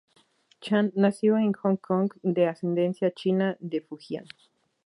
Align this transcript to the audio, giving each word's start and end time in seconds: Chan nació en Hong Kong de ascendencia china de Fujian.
Chan 0.61 0.93
nació 0.95 1.37
en 1.37 1.53
Hong 1.53 1.77
Kong 1.77 2.09
de 2.23 2.47
ascendencia 2.47 3.11
china 3.11 3.55
de 3.59 3.81
Fujian. 3.81 4.25